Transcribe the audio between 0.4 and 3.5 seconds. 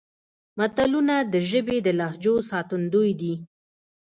متلونه د ژبې د لهجو ساتندوی دي